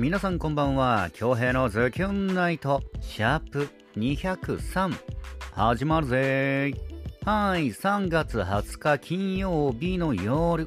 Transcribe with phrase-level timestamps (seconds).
[0.00, 1.10] 皆さんこんばんは。
[1.12, 3.68] 恭平のズキュンナイトシャープ
[3.98, 4.94] 203
[5.52, 6.72] 始まるぜ。
[7.26, 7.66] はい。
[7.66, 10.64] 3月20日金曜日の夜。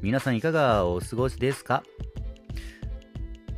[0.00, 1.82] 皆さんいかがお過ごしですか？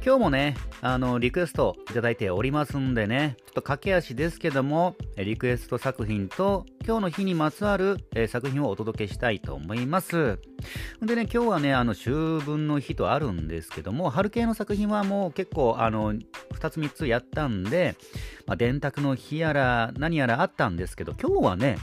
[0.05, 10.41] 今日もね、あの、リクエストいただいておりますんでね、ちょっと駆け足ですけども、リクエスト作品と今日の日にまつわる、え、作品をお届けしたいと思います。
[11.01, 17.95] でね、今日はね、あの、秋分の日とあるんですけども、春系の作品はもう結構、あの、2つ3つやったんで、
[18.49, 21.79] まあ、電卓の日やら何やらあったんですけど、今日はね、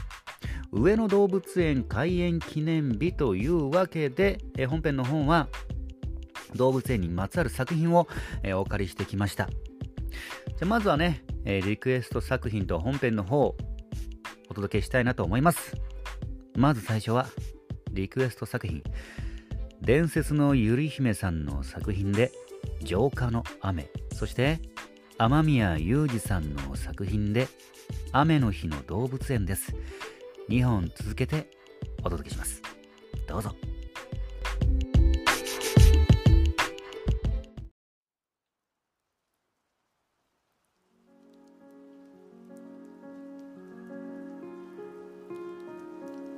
[0.72, 5.48] 上野動物園開園記念日というわけで、え、本編の本は、
[6.54, 8.08] 動物園にまつわる作品を、
[8.42, 9.48] えー、お借りしてきました。
[10.58, 13.56] じゃまずはね、えー、リクエスト作品と本編の方を、
[14.48, 15.76] お届けしたいなと思います。
[16.56, 17.28] まず最初は、
[17.92, 18.82] リクエスト作品。
[19.80, 22.32] 伝説のゆり姫さんの作品で、
[22.82, 23.90] 浄化の雨。
[24.12, 24.60] そして、
[25.18, 27.48] 雨宮裕二さんの作品で、
[28.12, 29.74] 雨の日の動物園です。
[30.48, 31.48] 2本続けて
[32.00, 32.60] お届けします。
[33.26, 33.69] どうぞ。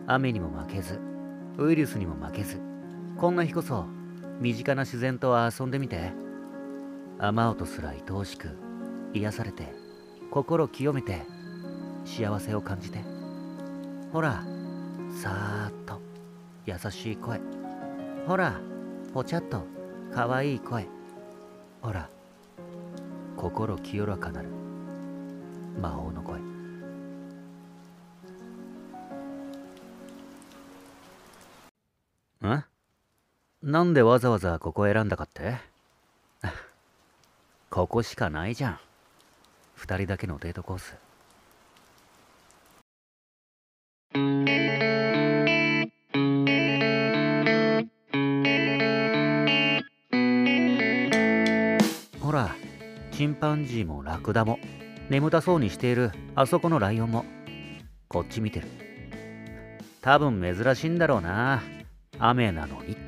[0.07, 1.01] 雨にも負けず
[1.59, 2.61] ウイルスにも負けず
[3.17, 3.87] こんな日こそ
[4.41, 6.13] 身近な自然と遊んでみて。
[7.25, 8.49] 雨音すら愛おしく
[9.15, 9.73] 癒されて
[10.29, 11.23] 心清めて
[12.05, 12.99] 幸せを感じて。
[14.13, 14.45] ほら
[15.23, 16.01] さーっと
[16.67, 17.41] 優しい声。
[18.27, 18.61] ほら
[19.15, 19.65] ぽちゃっと
[20.13, 20.89] かわいい声。
[21.81, 22.09] ほら
[23.37, 24.49] 心清らかなる
[25.81, 26.52] 魔法の声。
[33.73, 35.57] なんでわざわざここ選んだかって？
[37.71, 38.79] ここしかないじゃん。
[39.77, 40.95] 二人だけのデートコース。
[52.21, 52.55] ほら
[53.11, 54.59] チンパンジーもラクダも。
[55.09, 56.11] 眠たそうにしている。
[56.35, 57.25] あそこのライオンも。
[58.09, 58.69] こっち見てる。
[60.03, 61.63] 多分珍しいんだろうな。
[62.19, 63.02] 雨なのに。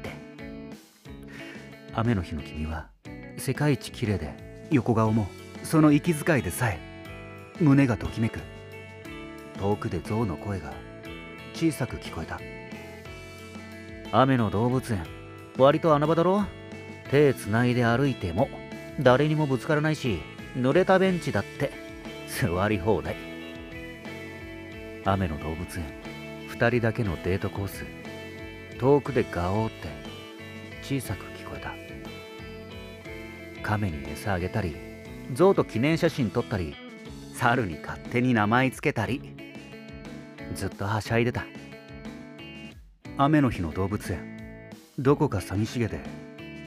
[1.96, 2.88] 雨の日の君は
[3.36, 4.34] 世界一綺麗で
[4.70, 5.28] 横顔も
[5.62, 6.80] その息遣いでさえ
[7.60, 8.40] 胸がときめく。
[9.60, 10.72] 遠くで象の声が
[11.54, 12.40] 小さく聞こえた。
[14.10, 15.06] 雨の動物園。
[15.56, 16.44] 割と穴場だろ？
[17.12, 18.48] 手つないで歩いても。
[19.00, 20.18] 誰にもぶつからないし
[20.56, 21.70] 濡れたベンチだって。
[22.26, 23.14] 座り放題。
[25.04, 25.84] 雨の動物園。
[26.48, 27.84] 2人だけのデートコース。
[28.80, 29.88] 遠くでガオーって。
[30.82, 31.83] 小さく聞こえた。
[33.64, 34.76] 亀に餌あげたり
[35.32, 36.76] 象と記念写真撮ったり
[37.32, 39.34] 猿に勝手に名前つけたり
[40.54, 41.46] ずっとはしゃいでた。
[43.16, 46.00] 雨の日の動物園どこか寂しげで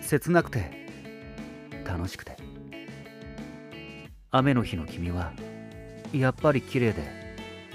[0.01, 0.87] 切なくて
[1.85, 2.35] 楽しくて。
[4.29, 5.31] 雨の日の君は
[6.13, 7.03] やっぱり綺麗で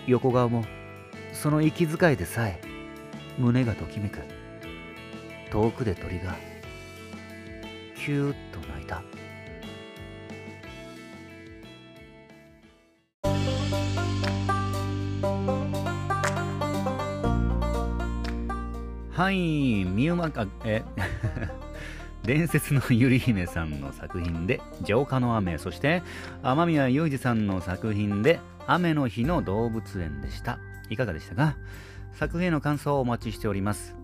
[0.06, 0.64] 横顔も
[1.32, 2.60] その息遣いでさえ
[3.38, 4.18] 胸がときめく。
[5.50, 6.34] 遠くで鳥が
[8.04, 9.00] キューッと鳴いた。
[19.12, 19.36] はい
[19.84, 20.82] ミューマかえ
[22.24, 26.02] 伝説のゆり姫さんの作品で「浄化の雨」そして
[26.42, 30.58] 雨宮裕二さんの作品で「雨の日の動物園」でした。
[30.90, 31.54] いかがでしたか？
[32.14, 33.94] 作品への感想をお待ちしております。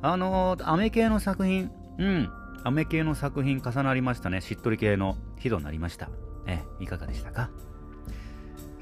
[0.00, 2.30] あのー、アメ系の作品、うん、
[2.68, 4.42] アメ系の作品重なりましたね。
[4.42, 6.10] しっとり系のヒドになりました。
[6.46, 7.48] え、いかがでしたか？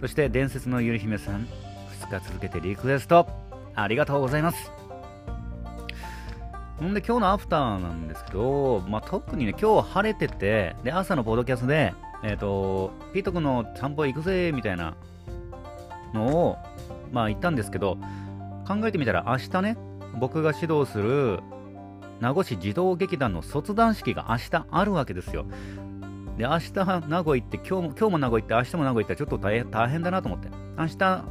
[0.00, 1.46] そして、伝説のゆり姫さん、
[2.00, 3.28] 2日続けてリクエスト、
[3.76, 4.72] ありがとうございます。
[6.80, 11.94] ほんで、今日のアフターなんですけど、まあ、特にね、今日晴れてて、で、朝のポッドキャストで、
[12.24, 14.96] えっ、ー、と、ピート君の散歩行くぜ、みたいな
[16.12, 16.58] のを、
[17.12, 17.98] まあ言ったんですけど、
[18.66, 19.76] 考えてみたら明日ね、
[20.18, 21.38] 僕が指導する
[22.20, 25.46] 名護市児童劇団の卒団式が明日あるわけですよ。
[26.38, 26.72] で、明日
[27.08, 30.48] 名護行って、今日も、今日も名護行って、明日も名護行ったらちょっと大変大変だなと思って。
[30.78, 31.24] 明日、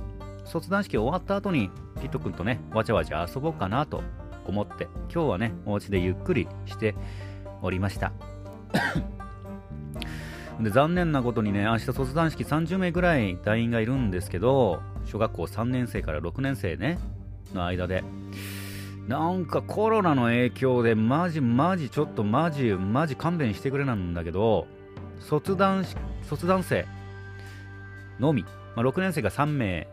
[0.45, 1.69] 卒団式終わった後に、
[2.01, 4.03] ピット君とね、わちゃわちゃ遊ぼうかなと
[4.45, 6.95] 思って、今日はね、お家でゆっくりして
[7.61, 8.13] おりました。
[10.59, 16.97] で残念なことにね、明日卒団式30名ぐらい団員がいるんですけど、小学校3年生から6年生ね、
[17.53, 18.03] の間で。
[19.07, 24.67] なんかコロナの影響でマジマジちょっとマジマジ勘弁してくれなんだけど
[25.19, 25.85] 卒団
[26.23, 26.85] 卒団生
[28.19, 29.87] のみ、まあ、6年生が3名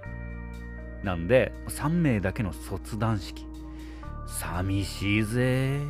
[1.02, 3.46] なんで3名だけの卒団式。
[4.26, 5.80] 寂しいぜ。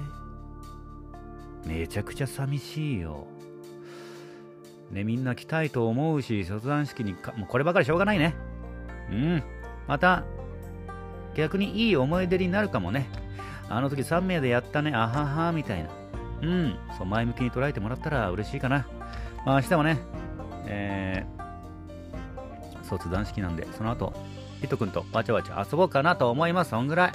[1.66, 3.26] めちゃくちゃ寂しいよ。
[4.90, 8.34] ねみんな来たいと思うし卒団式にかもうこればかりしょうがないね。
[9.10, 9.42] うん。
[9.86, 10.24] また
[11.34, 13.08] 逆にいい思い出になるかもね。
[13.68, 15.90] あの時3名でやったね、あはは、みたいな。
[16.42, 18.86] うん、そう前向きに捉えてもらったら嬉しいかな。
[19.46, 19.98] まあ明日はね、
[20.66, 24.12] えー、卒団式なんで、その後、
[24.60, 26.70] ヒット君とわちゃわちゃ遊ぼうかなと思います。
[26.70, 27.12] そんぐらい。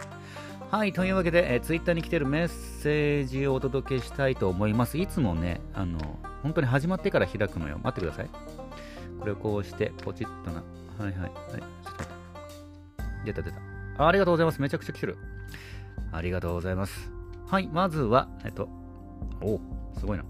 [0.72, 4.98] はい、というわけで、えー、ツイッターに来てるメッセージをお届けしたいと思います。
[4.98, 6.00] いつもね、あの、
[6.44, 7.80] 本当に始まってから開くのよ。
[7.84, 8.30] 待ってください。
[9.20, 10.64] これをこうして、ポチッとな。
[10.98, 11.14] はいはい。
[11.14, 12.18] はい、ちょっと待って。
[13.26, 13.67] 出た出た。
[13.98, 14.62] ありがとうございます。
[14.62, 15.18] めちゃくちゃ来てる。
[16.12, 17.12] ありがとうございます。
[17.48, 18.70] はい、まずは、えっと、
[19.42, 19.60] お
[19.98, 20.26] すごいな。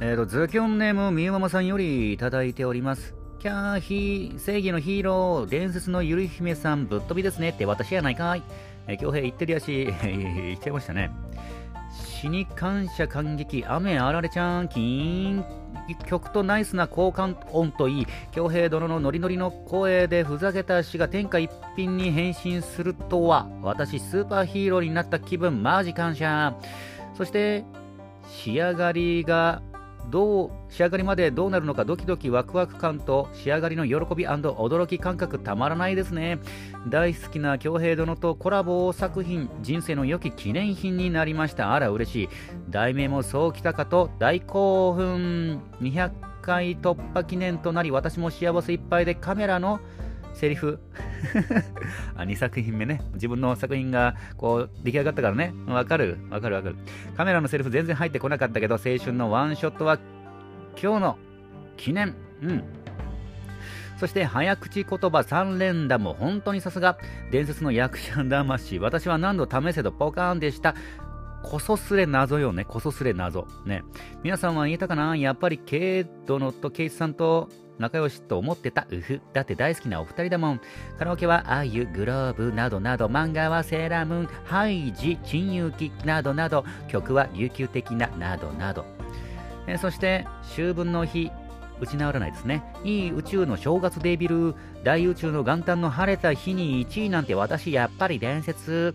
[0.00, 3.14] えっ、と、ズキョンネームみゆままさんよりいただいております。
[3.40, 8.42] キャーヒー、正義のヒーロー、伝説のゆる姫さん、ぶっ飛びですねって私やないかい。
[8.86, 11.10] えー、京平言ってるやし、 行っちゃいましたね。
[12.20, 15.44] 死に感謝感激、雨あられちゃん、キーン。
[16.04, 26.56] 曲とナイスな交換音といい、恭平殿のノリノリの声でふざけた詩が天下一品に変身するとは、私スーパーヒーローになった気分、マジ感謝。
[27.14, 27.64] そして、
[28.28, 29.62] 仕上がりが
[30.10, 36.38] どう仕上がりまでどうなるのかドキドキワクワク感と仕上がりの喜び驚き感覚たまらないですね。
[36.88, 41.74] 大好きな京平殿とコラボ作品人生の良き記念品になりました。
[41.74, 42.28] あら嬉しい。
[42.70, 45.60] 題名もそうきたかと大興奮。
[45.82, 46.10] 200
[46.40, 49.80] 回突破記念となり私も幸せいっぱいでカメラの
[50.32, 50.78] セリフ。
[52.16, 53.00] あ2作品目ね。
[53.14, 55.54] 自分の作品がこう出来上がったからね。
[55.66, 56.76] わかるわかるわかる。
[57.16, 59.98] カメラのセリフ全然入ってこなかったけど、青春のワンショットは
[60.80, 61.18] 今日の
[61.76, 62.14] 記念。
[62.42, 62.64] うん。
[63.98, 66.98] そして早口言葉3連打も本当にさすが。
[67.30, 68.78] 伝説の役者魂。
[68.78, 70.74] 私は何度試せどポカーンでした。
[71.42, 72.64] こそすれ謎よね。
[72.64, 73.46] こそすれ謎。
[73.64, 73.82] ね。
[74.22, 75.16] 皆さんは言えたかな？
[75.16, 77.48] やっぱりケイ殿とケイさんと
[77.78, 79.20] 仲良しと思ってたうふ。
[79.32, 80.60] だって大好きなお二人だもん。
[80.98, 88.84] カラオケはあゆ、グローブなどなど、漫画はセーラームーン、ハイジ、珍遊記などなど、曲は琉球的ななどなど。
[89.66, 91.30] え、そして、秋分の日、
[91.80, 92.62] 打ち直らないですね。
[92.84, 94.54] いい宇宙の正月デビル、
[94.84, 98.94] 大宇宙の元旦の晴れた日に1位なんて私やっぱり伝説。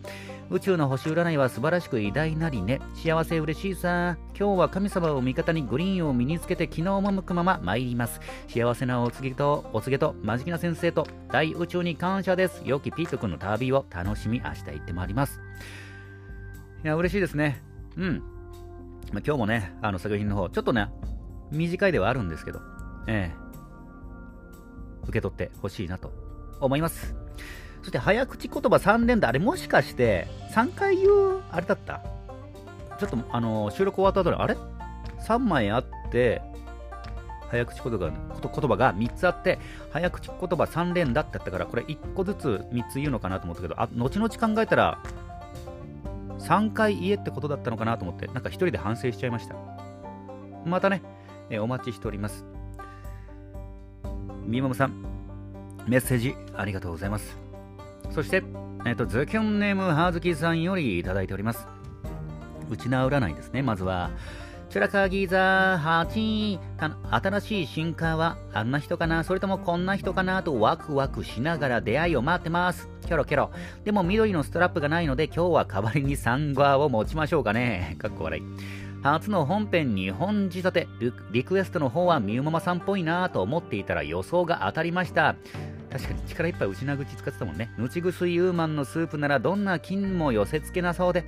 [0.50, 2.80] 宇宙の星占いは素晴らしく偉大なりね。
[2.94, 4.18] 幸せ嬉しいさ。
[4.38, 8.20] 今日は神様を味方にグリーンを身につけて気の赴くまま参ります。
[8.48, 12.62] 幸せなお告げと、お告げと、真面目な先生と、大宇宙に感謝です。
[12.66, 15.42] 良きピート君の旅を楽しみ、明日行ってまいります。
[16.84, 17.64] いや、嬉しいですね。
[17.98, 18.24] うん。
[19.14, 20.90] ま、今日もね、あの作品の方、ちょっとね、
[21.52, 22.60] 短いではあるんですけど、
[23.08, 23.44] ええ
[25.04, 26.12] 受け取ってほしいなと
[26.60, 27.16] 思います。
[27.82, 32.02] そして早口言葉3連打、あれもしかして3回言うあれだった？
[32.98, 34.56] ちょっとあの収録終わった後に、あれ
[35.28, 36.42] ?3 枚あって、
[37.50, 39.60] 早口言葉言葉が3つあって、
[39.92, 45.00] 早口言葉3連打ってあったから、これ1個ずつ3つ言うのかなと思ったけど、あ後々考えたら、
[46.40, 49.56] 3回言えってことだったのかなと思って、なんか1人で反省しちゃいました。
[50.66, 51.02] またね、
[51.50, 52.46] えお待ちしております。
[54.46, 54.94] みももさん、
[55.88, 57.38] メッセージありがとうございます。
[58.12, 58.44] そして、
[58.86, 61.68] えっ、と、ズキュンネームハーズキさんよりいただいております。
[62.70, 64.12] うちな占いですね、まずは。
[64.74, 66.60] チュラカギザ8
[67.12, 72.90] 新しい新カーはあんな人かなそれともこんな人かなとワクワクしながら出会いを待ってます。
[73.06, 73.52] キョロキョロ。
[73.84, 77.98] でも緑のストラップがないので今日は代わりにサンゴアを持ちましょうかね。
[78.00, 78.44] かっこ笑い。
[79.04, 80.88] 初の本編2本仕立て
[81.32, 85.36] リクエストの方はみゆママさんっぽいなと思っていたら予想が当たりました。
[85.92, 87.72] 確かに力いっぱい内ぐ口使ってたもんね。
[87.78, 91.26] ぬちぐすユーマンのスープならどんな菌も寄せ付けなそうで、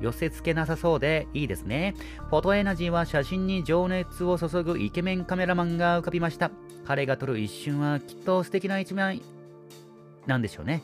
[0.00, 1.94] 寄せ付けなさそうでいいですね。
[2.30, 6.52] フォトエナジーは写真に情熱を注ぐイケメンカメラマンが浮かびました。
[6.86, 9.20] 彼が撮る一瞬はきっと素敵な一面
[10.26, 10.82] なんでしょうね。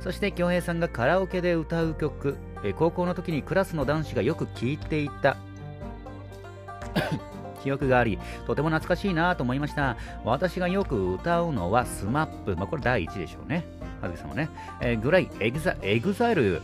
[0.00, 5.36] そして京平さんがカラオケで歌う曲、え高校の時にクラスの男子がよく聴いていた
[7.62, 9.96] 記憶があり、とても懐かしいなと思いました。
[10.24, 12.56] 私がよく歌うのは SMAP。
[12.56, 13.66] まあ、これ第1でしょうね。
[14.00, 14.48] はずきさんはね。
[14.80, 16.62] えー、グライ、エグザ、エグザイル、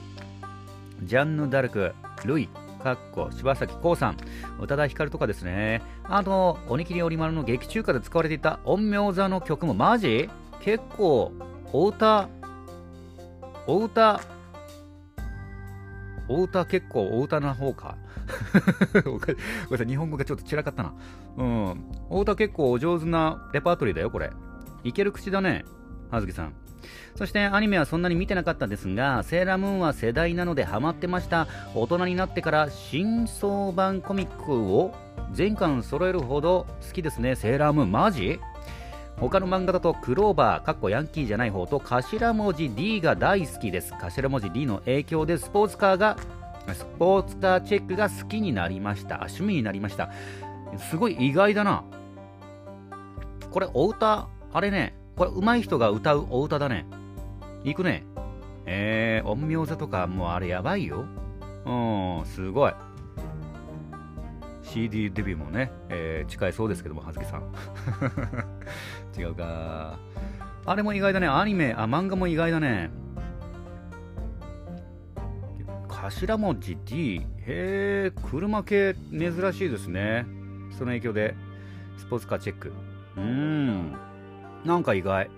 [1.03, 2.49] ジャンヌ・ダルク、ルイ、
[2.83, 4.17] かっこ柴咲コウさん、
[4.61, 5.83] 宇多田ヒカルとかですね。
[6.05, 10.31] あと、おにぎりおり丸の劇中歌で使われていた陰陽座の曲もマジ？
[10.61, 11.33] 結構、
[11.73, 12.29] お歌
[13.67, 14.21] お歌、
[16.28, 17.97] お歌結構お歌な方か。
[19.04, 19.21] ごめん
[19.71, 20.95] なさい、日本語がちょっと散らかったな。
[21.37, 21.85] うん。
[22.11, 24.30] お歌結構お上手なレパートリーだよ、これ。
[24.85, 25.64] いける口だね、
[26.11, 26.52] はずきさん。
[27.16, 31.49] そしてアニメはそんなに見てなかったんですが、セーラームーンは世代なのでハマってました。
[31.75, 34.95] 大人になってから新装版コミックを
[35.33, 37.35] 全巻揃えるほど好きですね。
[37.35, 38.38] セーラームーン、マジ？
[39.18, 43.94] 他の漫画だとクローバー、かっこヤンキーじゃない方と頭文字 D が大好きです。
[43.94, 46.18] 頭文字 D の影響でスポーツカーが、
[46.75, 49.16] スポーツカーチェックが好きになりました。
[49.16, 50.11] 趣味になりました。
[50.78, 51.85] すごい意外だな。
[53.50, 56.85] これ、お歌、あれね、これ上手い人が歌うお歌だね。
[57.64, 58.04] 行くね。
[58.66, 61.06] えー、陰陽座とかもうあれやばいよ。
[61.64, 62.75] うん、すごい。
[64.76, 67.42] CD デビューもね、えー、近いそうですけども、はずきさん。
[69.18, 69.99] 違うか。
[70.66, 71.26] あれも意外だね。
[71.26, 72.90] アニメ、あ、漫画も意外だね。
[75.88, 77.26] 頭文字 D。
[77.47, 80.26] へえ、車系珍しいですね。
[80.73, 81.35] その影響で、
[81.97, 82.71] スポーツカーチェック。
[83.16, 83.97] うーん。
[84.66, 85.30] なんか意外。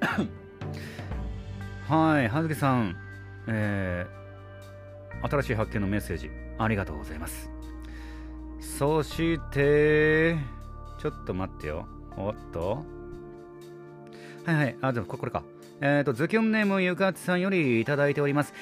[1.88, 2.94] はい、はずきさん、
[3.48, 7.50] えー、新しい発見のメッセージ、ありがとうございます。
[8.60, 10.36] そして、
[10.98, 11.86] ちょっと待ってよ。
[12.16, 12.84] おっと。
[14.44, 15.42] はいはい、あ、でもこれか。
[15.80, 18.52] えっ、ー、と、ズキョンネームゆかつさんよりいただいております。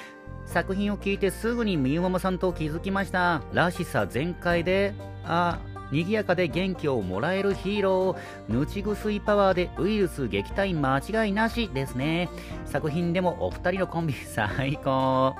[0.45, 3.41] 作品を聞いてすぐにみゆももさんと気づきました。
[3.53, 4.93] らしさ全開で、
[5.25, 5.59] あ、
[5.91, 12.29] 賑やかで元気をもらえるヒーロー、ぬちぐすいパワーでウイルス撃退間違いなしですね。
[12.65, 15.35] 作品でもお二人のコンビ 最高。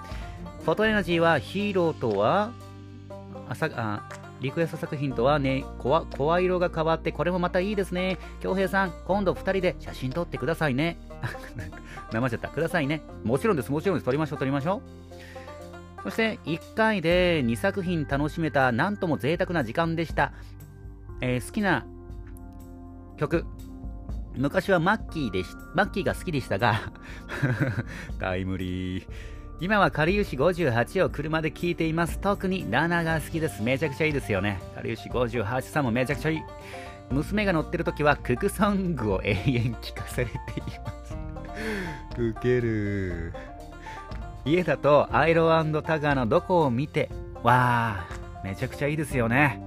[0.66, 2.52] フォトエナジーはヒーローとは、
[3.48, 8.18] あさあリクエスト作品とはね、声色が変わってこれもまたいいですね。
[8.40, 10.98] 京平さん、今度2人で写真撮ってくださいね。
[12.12, 12.48] 生ちゃった。
[12.48, 13.02] くださいね。
[13.24, 14.06] もちろんです、もちろんです。
[14.06, 14.82] 撮りましょう、撮りましょ
[15.98, 16.04] う。
[16.04, 20.32] そして1回で2作品楽しめたなんとも贅沢な時間でした。
[21.22, 21.86] えー、好きな
[23.18, 23.46] 曲。
[24.36, 26.94] 昔はマッキーでし、マッキーが好きでしたが
[28.20, 29.08] タイムリー。
[29.62, 32.18] 今はかりゆし58を車で聴いています。
[32.20, 33.62] 特にラナが好きです。
[33.62, 34.62] めちゃくちゃいいですよね。
[34.74, 36.42] かりゆし58さんもめちゃくちゃいい。
[37.12, 40.38] 娘が乗ってる時はククソングを永遠聴かされてい
[40.86, 41.18] ます。
[42.18, 43.34] ウケる。
[44.46, 45.50] 家だとアイロ
[45.82, 47.10] タガーのどこを見て、
[47.44, 49.62] わー、めちゃくちゃいいですよね。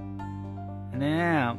[0.95, 1.53] ね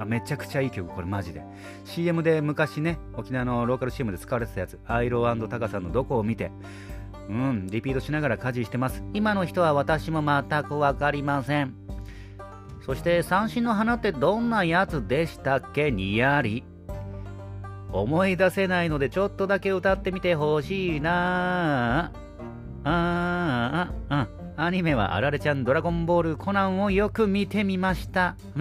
[0.00, 0.04] え。
[0.04, 1.42] めちゃくちゃいい曲、これマジで。
[1.84, 6.50] CM で昔ね、沖縄のローカル CM で使われてたやつ、アイロタガさんのどこを見て、
[7.28, 9.02] うん、リピートしながら家事してます。
[9.12, 11.74] 今の人は私も全くわかりません。
[12.84, 15.90] そして三振の花ってどんなやつでしたっけ？
[15.90, 16.64] にやり。
[17.92, 22.10] 思い出せないのでちょっとだけ歌ってみてほしいなあ
[22.84, 28.36] あああアニメはあられちゃんドラゴンボールコナンをよく見てみました。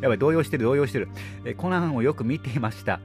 [0.00, 1.08] やばい、動揺してる動揺してる。
[1.44, 3.00] えコナンをよく見ていました。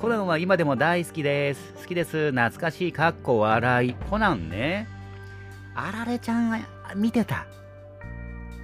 [0.00, 1.74] コナンは今でも大好きです。
[1.74, 2.30] 好きです。
[2.30, 3.94] 懐かしい、かっこ笑い。
[4.08, 4.88] コナンね。
[5.74, 6.64] あられちゃん
[6.96, 7.46] 見てた。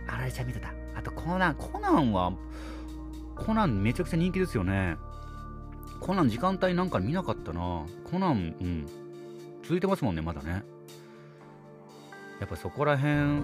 [0.08, 0.70] あられちゃん見てた。
[0.96, 2.32] あとコナン、コナンは、
[3.34, 4.96] コナンめちゃくちゃ人気ですよね。
[6.00, 7.82] コナン時間帯なんか見なかったな。
[8.10, 8.86] コナン、うん。
[9.62, 10.64] 続いてますもんね、まだね。
[12.40, 13.42] やっぱそこら辺、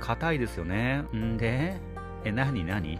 [0.00, 1.04] 硬いですよね。
[1.14, 1.76] んで、
[2.24, 2.98] え、なになに？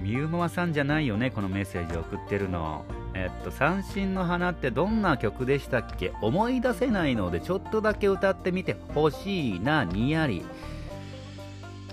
[0.00, 2.84] みゆもまさんじゃないよね、このメッセージを送ってるの。
[3.14, 6.12] えっと、三振の花ってどんな曲でしたっけ？
[6.22, 10.44] 思い出せないので、ちょっとだけ歌ってみてほしいな、にやり。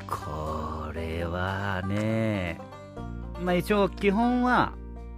[0.07, 2.59] これはね、
[3.41, 4.73] まあ一応基本は、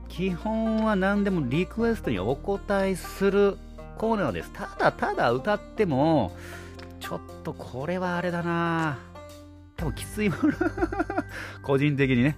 [0.08, 3.58] 基本は何でもリクエストにお答えする
[3.98, 4.52] コーナーです。
[4.54, 6.36] ただただ歌っても、
[7.02, 8.98] ちょっとこれはあれだな
[9.76, 10.54] 多分きついもの
[11.62, 12.38] 個人的にね。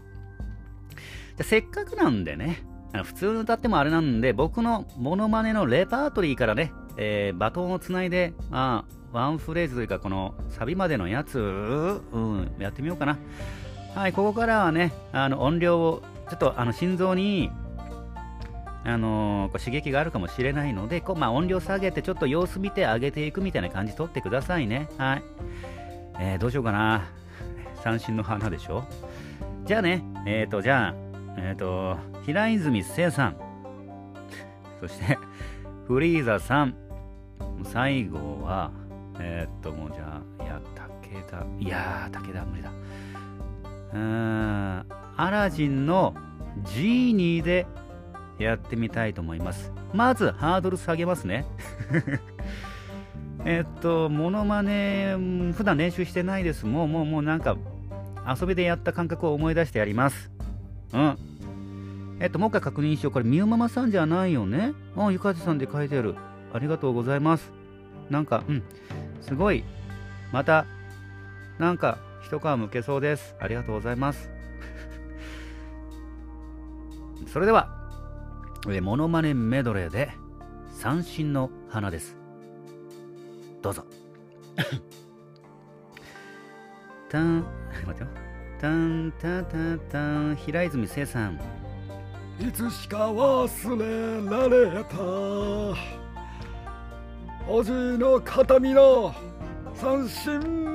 [1.43, 2.63] せっかくなんでね、
[3.03, 13.17] 普通に歌ってもあれなんで、僕のモノマネのレパートリーからね、えー、バトンをつないで、まあ、ワンフレーズというか、このサビまでのやつ、うん、やってみようかな。
[13.95, 17.51] はい、ここからはね、あの音量を、ちょっとあの心臓に、
[18.83, 24.89] あのー、刺激があるかもしれないので、こうまあ、音量下げて、ちょっと様子見て上げていくみたいな感じ取ってくださいね。
[24.97, 25.23] はい。
[26.19, 27.07] えー、どうしようかな。
[27.83, 28.83] 三振の花でしょ
[29.65, 31.08] じゃあね、えっ、ー、と、じゃあ、
[31.41, 33.37] えっ、ー、と、平泉聖さん。
[34.79, 35.17] そして、
[35.87, 36.75] フリーザさん。
[37.63, 38.71] 最後は、
[39.19, 42.71] えっ、ー、と、もうじゃあ、いや、武田、いやー、武田無理だ。
[43.93, 44.85] うーん、
[45.17, 46.13] アラジンの
[46.63, 47.65] ジーニーで、
[48.39, 49.71] やってみたいと思います。
[49.93, 51.45] まず、ハードル下げますね。
[53.45, 55.15] えっと、モノマネ、
[55.55, 56.65] 普段練習してないです。
[56.65, 57.57] もう、もう、もうなんか、
[58.25, 60.31] 遊びでやった感覚を思い出してやります。
[60.93, 61.17] うん。
[62.19, 63.13] えっと、もう一回確認しよう。
[63.13, 64.73] これ、みゆママさんじゃないよね？
[64.97, 66.15] あ、ゆかじさんで書いてある。
[66.53, 67.51] ありがとうございます。
[68.09, 68.63] なんか、うん。
[69.21, 69.63] すごい。
[70.33, 70.65] また、
[71.57, 73.35] なんか、一皮むけそうです。
[73.39, 74.29] ありがとうございます。
[77.27, 77.69] それでは、
[78.69, 80.11] えモノマネメドレーで、
[80.73, 82.17] 三振の花です。
[83.61, 83.85] どうぞ。
[87.09, 87.45] たん、
[87.85, 88.07] 待ってよ。
[88.59, 91.39] たんたたたん、平泉聖さん。
[92.39, 94.97] いつしか忘れられた。
[97.51, 99.13] おじの形見の
[99.75, 100.69] 三振。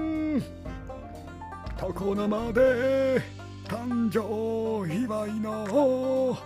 [1.87, 3.21] 床の間で
[3.69, 6.39] 誕生祝いの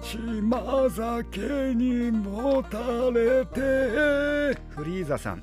[0.00, 2.78] 島酒にもた
[3.10, 5.42] れてフリーザさん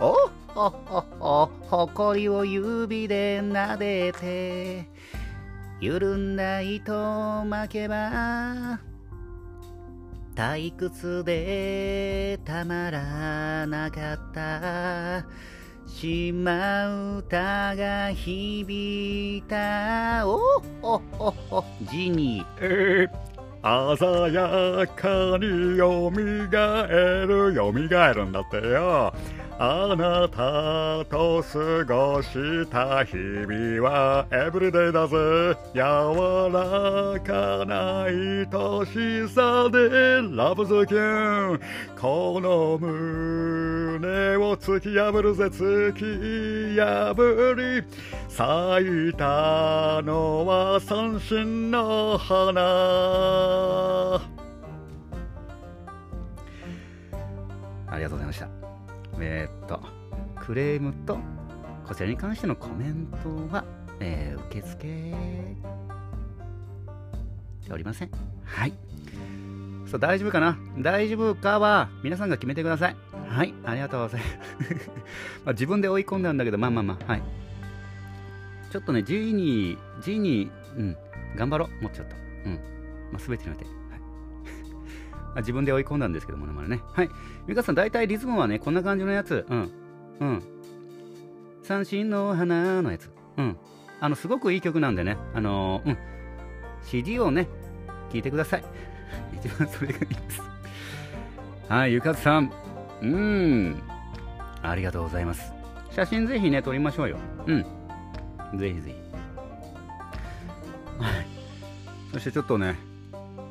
[0.00, 0.14] お
[0.48, 1.50] ほほほ
[1.86, 4.88] 誇りを指で撫でて
[5.82, 6.92] 緩んだ糸
[7.44, 8.78] 巻けば
[10.36, 15.26] 退屈でたまらなかった。
[15.88, 20.24] 島歌が響いた。
[20.24, 27.54] おおおおジニー、えー、鮮やかによみがえる。
[27.54, 29.12] よみがえるんだってよ。
[29.64, 35.78] あなたと過ごした日々はエブリデイだぜ柔
[36.52, 38.44] らかな愛
[38.84, 41.60] しさでラブズキュン。
[41.96, 47.84] この胸を突き破るぜ突き破り。
[48.28, 52.60] 咲いたのは三振の花。
[57.86, 58.48] ありがとうございました。
[59.20, 59.48] え、
[60.44, 61.18] クレームと、
[61.86, 63.64] こちらに関してのコメントは、
[64.00, 64.86] えー、受け付け
[67.64, 68.10] ておりません。
[68.44, 68.72] はい。
[69.86, 70.58] そう、大丈夫かな？
[70.78, 72.96] 大丈夫かは、皆さんが決めてください。
[73.28, 74.90] はい、ありがとうございます。
[75.46, 77.22] まあ、自分で追い込んだんだけど、まあまあまあ、はい。
[78.70, 80.96] ちょっとね、G に、G に、うん、
[81.36, 82.16] 頑張ろう、もうちょっと。
[82.46, 82.54] うん。
[83.12, 83.66] まあ、すべてにおいて。
[85.38, 86.82] 自分で追い込んだんですけどもね、ね。
[86.92, 87.10] はい。
[87.46, 89.46] 美香さん、大体リズムはね、こんな感じのやつ。
[89.48, 89.81] うん。
[90.20, 90.42] うん。
[91.62, 93.10] 三振の花のやつ。
[93.36, 93.56] うん。
[94.00, 95.16] あの、すごくいい曲なんでね。
[95.34, 95.98] あのー、うん。
[96.84, 97.48] CD をね、
[98.10, 98.64] 聴いてください。
[99.36, 100.42] 一番それがいいです。
[101.68, 102.52] はい、ゆかつさん。
[103.02, 103.82] うん。
[104.62, 105.52] ありがとうございます。
[105.90, 107.16] 写真ぜひね、撮りましょうよ。
[107.46, 107.62] うん。
[108.58, 108.96] ぜひぜひ。
[111.02, 111.26] はい。
[112.12, 112.76] そしてちょっとね、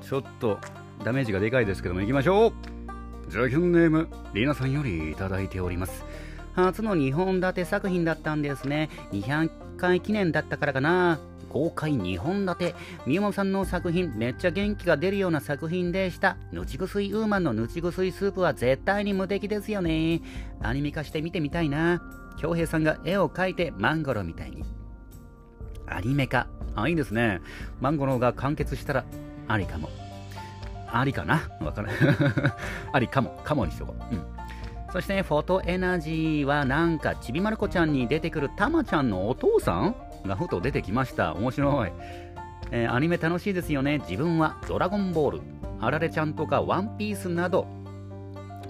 [0.02, 0.60] ちょっと、
[1.04, 2.54] ダメージがでかいですけども行きましょう
[3.30, 6.04] ジャキュンネームリナさんよりいただいております
[6.54, 8.90] 初の2本立て作品だったんですね。
[9.12, 11.20] 200回記念だったからかな。
[11.50, 12.76] 公開2本立て。
[13.06, 16.38] みゆもさんの作品めっちゃ元気が出るような作品でした。
[16.52, 20.22] ぬちぐすいウーマンのぬちぐすいスープは絶対に無敵ですよね。
[20.62, 22.02] アニメ化して見てみたいな。
[22.40, 24.64] 恭平さんが絵を描いてマンゴロみたいに。
[25.88, 26.48] アニメ化。
[26.76, 27.42] あいいですね。
[27.82, 29.06] マンゴロが完結したら
[29.48, 29.90] ありかも。
[30.88, 31.50] ありかな？
[31.62, 31.98] わからない
[32.94, 34.16] ありかも、かもにしとこう。
[34.16, 34.41] うん。
[34.92, 39.96] そして、フォトエナジーはなんか、ちびまる子ちゃんに出てくるたまちゃんのお父さん？
[40.28, 41.34] がふと出てきました。
[41.34, 41.92] 面白い。
[42.72, 44.00] えー、アニメ楽しいですよね。
[44.00, 45.42] 自分はドラゴンボール、
[45.80, 47.68] あられちゃんとかワンピースなど、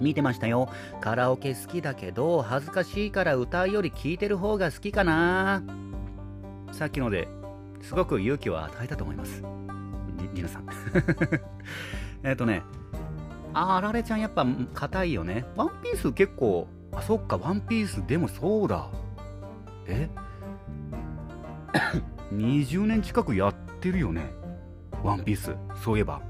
[0.00, 0.68] 見てましたよ。
[1.00, 5.62] カラオケ好きだけど、恥ずかしいから歌うより聴いてる方が好きかな。
[6.72, 7.28] さっきので
[7.82, 9.42] すごく勇気を与えたと思います。
[10.18, 10.66] り、りなさん。
[12.24, 12.62] えっ、とね、
[13.54, 15.44] ああられちゃんやっぱ硬いよね。
[15.56, 18.88] ワンピース結構、あ、そっか、ワンピースでもそうだ。
[19.86, 20.08] え
[22.32, 24.32] ?20 年近くやってるよね。
[25.02, 25.54] ワンピース。
[25.82, 26.22] そういえば。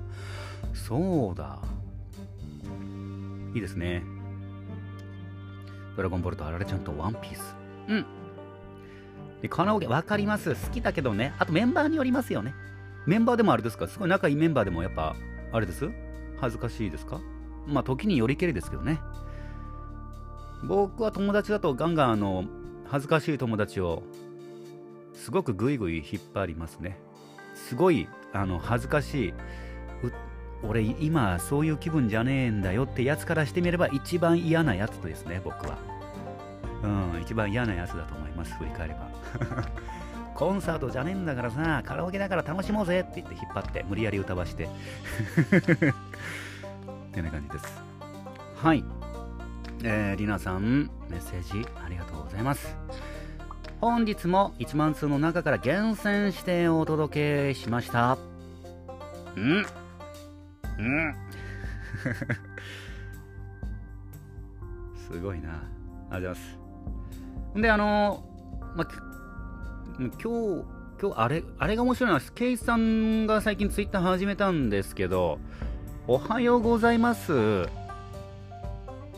[0.72, 1.58] そうだ。
[3.54, 4.02] いいですね。
[5.96, 7.54] ドラゴンボールとあられちゃんとワンピース。
[7.88, 8.06] うん。
[9.42, 10.54] で、カラオケ、わかります。
[10.54, 11.34] 好きだけどね。
[11.38, 12.54] あとメンバーによりますよね。
[13.06, 13.86] メンバーでもあれですか？
[13.88, 15.14] すごい仲いいメンバーでもやっぱ
[15.52, 15.90] あれです？
[16.42, 17.20] 恥ずかしいですか？
[17.66, 19.00] まあ時によりけりですけどね。
[20.64, 22.44] 僕は友達だとガンガンあの
[22.88, 24.02] 恥ずかしい友達を
[25.14, 26.98] すごくグイグイ引っ張りますね。
[27.54, 29.34] すごいあの恥ずかしい
[30.62, 35.78] 俺今そういう気分じゃねえんだよってやつからしてみれば一番嫌なやつですね僕は。
[36.82, 36.86] う
[37.18, 39.08] ん一番嫌なやつだと思います振り返れば。
[40.34, 44.68] コンサートじゃねえんだからさ、カラオケだから楽しもうぜって言って引っ張って、無理やり歌わして。
[47.10, 47.82] ってな感じです。
[48.56, 48.84] はい。
[49.84, 52.76] えー、りなさん、メッセージありがとうございます。
[53.80, 58.16] 本日も1万通の中から厳選してお届けしました。
[59.36, 59.66] うん
[60.78, 61.14] うん
[65.10, 65.62] すごいな。
[66.10, 66.34] ありがとうございま
[67.54, 67.58] す。
[67.58, 68.24] んで、あの
[68.76, 68.86] ま、
[69.98, 70.20] 今日、
[71.00, 75.40] 今日、あれ、あれが面白いのは、ケイさんが最近ツイッター始めたんですけど、
[76.08, 77.68] おはようございます。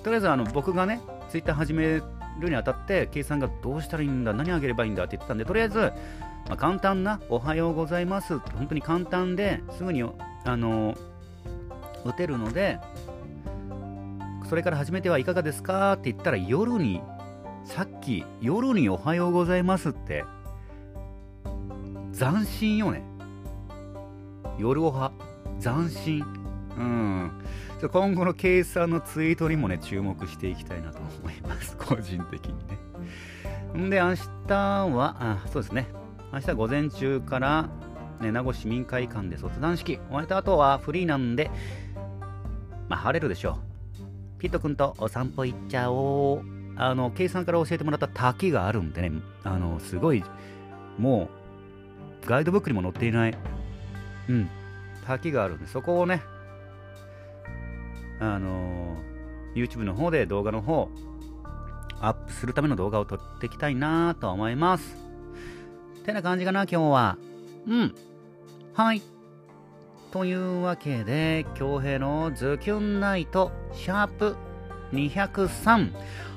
[0.03, 2.03] とりあえず、あの、僕がね、ツイッター始め
[2.38, 5.92] るにあたって、ケイさんがどうしたらいいんだ、何あげればいいんだって言ってたんで、とりあえず、ま
[6.51, 8.51] あ、簡単な、おはようございますって。
[8.51, 10.94] 本当に簡単で、すぐに、あの、
[12.05, 12.79] 打てるので、
[14.47, 15.94] それから始めてはいかがですか？
[15.94, 17.01] って言ったら、夜に、
[17.64, 20.27] さっき、夜におはようございますって、
[22.12, 23.03] 斬新よね。
[24.59, 25.12] 夜おは、
[25.62, 26.43] 斬新。
[26.78, 27.30] うん。
[27.80, 31.76] ちょ今後のケイさんのツイートにもね、注目していきたいなと思います。
[31.80, 32.54] 個人的に
[33.76, 33.87] ね。
[33.87, 34.14] んで、明
[34.46, 35.88] 日は、あ、そうですね。
[36.32, 37.68] 明日午前中から、
[38.20, 39.98] ね、名護市民会館で卒団式。
[40.08, 41.50] 終わった後はフリーなんで、
[42.88, 43.58] まあ、晴れるでしょ
[44.38, 44.40] う。
[44.40, 46.54] ピット君とお散歩行っちゃおう。
[46.76, 49.12] あの、ケイさんから教えてもらった滝があるんでね、
[49.44, 50.24] あの、すごい、
[50.98, 51.28] も
[52.24, 53.38] う、ガイドブックにも載っていない、
[54.28, 54.48] うん、
[55.06, 56.22] 滝があるんで、そこをね、
[58.24, 58.96] あの
[59.54, 60.88] YouTube の方で動画の方、
[62.00, 64.96] アップするための動画を撮っていきたいなと思います。
[66.04, 67.18] てな感じかな、今日は。
[67.66, 67.94] うん。
[68.74, 69.02] はい。
[70.10, 74.37] というわけで、京平のズキュンナイト、シャープ
[74.92, 75.92] 203。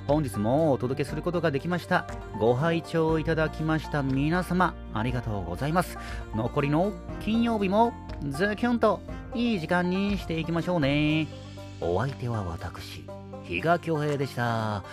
[0.08, 2.08] 本日もお届けすることができました。
[2.40, 5.98] ご拝聴いただきました皆様、ありがとうございます。
[6.34, 7.94] 残りの金曜日も
[8.30, 9.02] ズキュンと
[9.36, 11.47] いい時間にしていきましょうね。
[11.80, 13.06] お相手は私、
[13.44, 14.84] 比嘉恭平でした。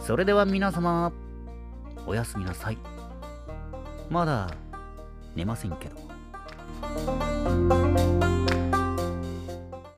[0.00, 1.12] それでは皆様、
[2.06, 2.78] おやすみなさい。
[4.08, 4.48] まだ
[5.34, 5.96] 寝ませんけど。